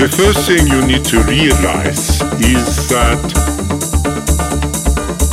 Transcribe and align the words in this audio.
The 0.00 0.08
first 0.08 0.48
thing 0.48 0.66
you 0.66 0.80
need 0.86 1.04
to 1.12 1.22
realize 1.24 2.22
is 2.40 2.88
that 2.88 3.20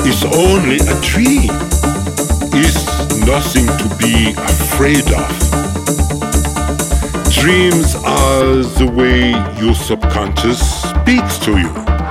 it's 0.04 0.26
only 0.26 0.76
a 0.76 1.02
dream. 1.02 1.56
It's 2.52 2.86
nothing 3.26 3.66
to 3.66 3.88
be 3.96 4.34
afraid 4.34 5.08
of. 5.14 5.30
Dreams 7.32 7.96
are 7.96 8.62
the 8.76 8.92
way 8.94 9.32
your 9.58 9.74
subconscious 9.74 10.60
speaks 10.82 11.38
to 11.46 11.58
you. 11.58 12.07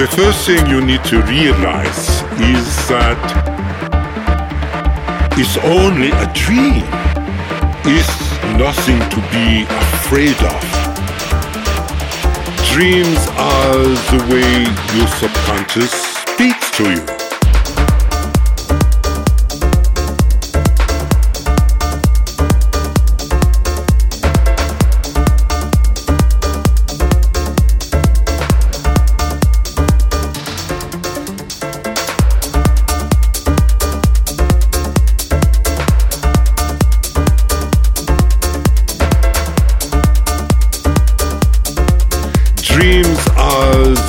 The 0.00 0.06
first 0.06 0.46
thing 0.46 0.66
you 0.66 0.80
need 0.80 1.04
to 1.12 1.20
realize 1.24 2.22
is 2.40 2.88
that 2.88 3.20
it's 5.36 5.58
only 5.58 6.08
a 6.08 6.26
dream. 6.32 6.88
It's 7.84 8.16
nothing 8.56 8.98
to 9.10 9.20
be 9.28 9.66
afraid 9.68 10.40
of. 10.40 10.60
Dreams 12.72 13.28
are 13.36 13.84
the 14.08 14.24
way 14.32 14.64
your 14.96 15.08
subconscious 15.18 15.92
speaks 15.92 16.70
to 16.78 16.94
you. 16.94 17.19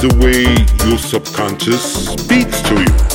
The 0.01 0.15
way 0.17 0.89
your 0.89 0.97
subconscious 0.97 2.07
speaks 2.13 2.59
to 2.61 2.73
you. 2.73 3.10